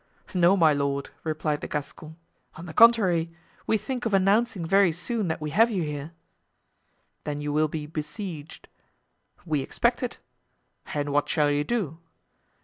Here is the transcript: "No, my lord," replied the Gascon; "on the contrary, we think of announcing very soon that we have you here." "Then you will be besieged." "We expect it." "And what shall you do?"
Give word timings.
"No, 0.33 0.57
my 0.57 0.73
lord," 0.73 1.11
replied 1.23 1.61
the 1.61 1.67
Gascon; 1.67 2.15
"on 2.55 2.65
the 2.65 2.73
contrary, 2.73 3.31
we 3.67 3.77
think 3.77 4.03
of 4.07 4.15
announcing 4.15 4.65
very 4.65 4.91
soon 4.91 5.27
that 5.27 5.39
we 5.39 5.51
have 5.51 5.69
you 5.69 5.83
here." 5.83 6.11
"Then 7.23 7.39
you 7.39 7.53
will 7.53 7.67
be 7.67 7.85
besieged." 7.85 8.67
"We 9.45 9.61
expect 9.61 10.01
it." 10.01 10.17
"And 10.95 11.13
what 11.13 11.29
shall 11.29 11.51
you 11.51 11.63
do?" 11.63 11.99